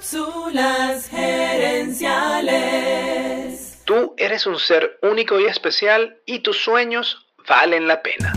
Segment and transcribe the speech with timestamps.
[0.00, 3.80] Cápsulas gerenciales.
[3.84, 8.32] Tú eres un ser único y especial y tus sueños valen la pena.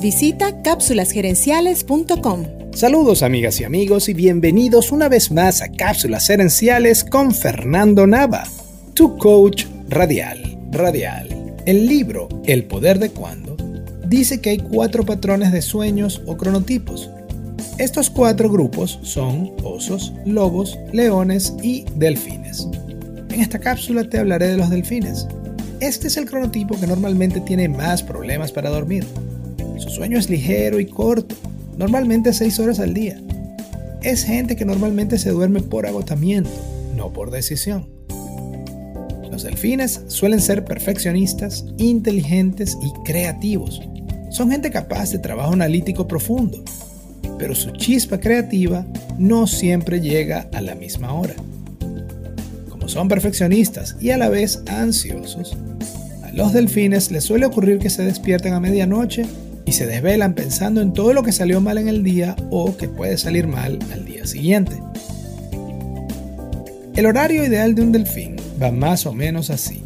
[0.00, 2.46] Visita cápsulasgerenciales.com.
[2.72, 8.44] Saludos amigas y amigos y bienvenidos una vez más a Cápsulas Gerenciales con Fernando Nava,
[8.94, 10.56] tu coach radial.
[10.72, 11.56] Radial.
[11.66, 13.54] El libro El poder de cuando
[14.06, 17.10] dice que hay cuatro patrones de sueños o cronotipos
[17.78, 22.66] estos cuatro grupos son osos, lobos, leones y delfines.
[23.28, 25.26] En esta cápsula te hablaré de los delfines.
[25.80, 29.06] Este es el cronotipo que normalmente tiene más problemas para dormir.
[29.76, 31.34] Su sueño es ligero y corto,
[31.76, 33.20] normalmente 6 horas al día.
[34.02, 36.50] Es gente que normalmente se duerme por agotamiento,
[36.96, 37.90] no por decisión.
[39.30, 43.82] Los delfines suelen ser perfeccionistas, inteligentes y creativos.
[44.30, 46.64] Son gente capaz de trabajo analítico profundo,
[47.38, 48.86] pero su chispa creativa
[49.18, 51.34] no siempre llega a la misma hora.
[52.68, 55.56] Como son perfeccionistas y a la vez ansiosos,
[56.22, 59.26] a los delfines les suele ocurrir que se despiertan a medianoche
[59.64, 62.88] y se desvelan pensando en todo lo que salió mal en el día o que
[62.88, 64.80] puede salir mal al día siguiente.
[66.94, 69.82] El horario ideal de un delfín va más o menos así.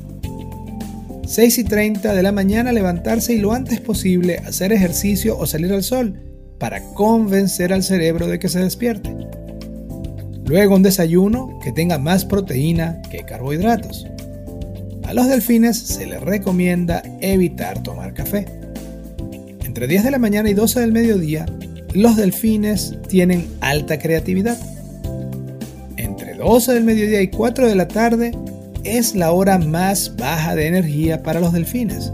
[1.26, 5.72] 6 y 30 de la mañana levantarse y lo antes posible hacer ejercicio o salir
[5.72, 6.20] al sol
[6.60, 9.12] para convencer al cerebro de que se despierte.
[10.44, 14.06] Luego un desayuno que tenga más proteína que carbohidratos.
[15.04, 18.46] A los delfines se les recomienda evitar tomar café.
[19.64, 21.46] Entre 10 de la mañana y 12 del mediodía,
[21.94, 24.58] los delfines tienen alta creatividad.
[25.96, 28.32] Entre 12 del mediodía y 4 de la tarde
[28.84, 32.12] es la hora más baja de energía para los delfines.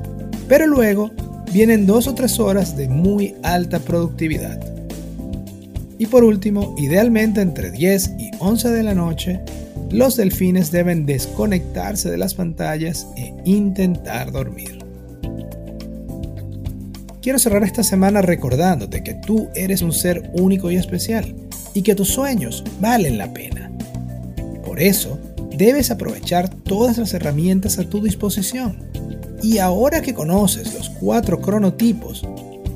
[0.48, 1.10] Pero luego
[1.56, 4.60] vienen dos o tres horas de muy alta productividad.
[5.96, 9.40] Y por último, idealmente entre 10 y 11 de la noche,
[9.90, 14.84] los delfines deben desconectarse de las pantallas e intentar dormir.
[17.22, 21.34] Quiero cerrar esta semana recordándote que tú eres un ser único y especial
[21.72, 23.72] y que tus sueños valen la pena.
[24.62, 25.18] Por eso,
[25.56, 28.76] debes aprovechar todas las herramientas a tu disposición
[29.42, 32.26] y ahora que conoces los cuatro cronotipos,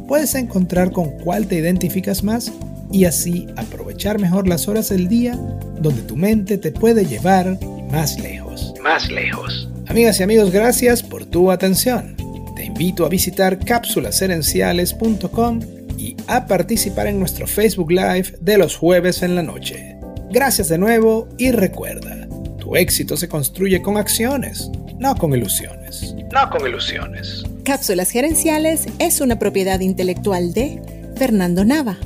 [0.07, 2.53] puedes encontrar con cuál te identificas más
[2.93, 5.39] y así aprovechar mejor las horas del día
[5.81, 7.59] donde tu mente te puede llevar
[7.91, 8.75] más lejos.
[8.83, 9.69] Más lejos.
[9.87, 12.17] Amigas y amigos, gracias por tu atención.
[12.57, 15.61] Te invito a visitar cápsulaserenciales.com
[15.97, 19.97] y a participar en nuestro Facebook Live de los jueves en la noche.
[20.31, 22.20] Gracias de nuevo y recuerda,
[22.61, 26.15] tu éxito se construye con acciones, no con ilusiones.
[26.33, 27.43] No con ilusiones.
[27.65, 30.81] Cápsulas Gerenciales es una propiedad intelectual de
[31.17, 31.99] Fernando Nava.